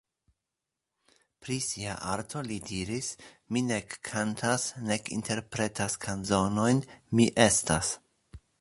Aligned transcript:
Pri 1.43 1.57
sia 1.65 1.97
arto 2.13 2.41
li 2.47 2.57
diris: 2.69 3.09
"Mi 3.53 3.63
nek 3.67 3.95
kantas 4.09 4.65
nek 4.89 5.13
interpretas 5.19 6.01
kanzonojn, 6.07 6.83
mi 7.21 7.29
estas. 7.49 7.95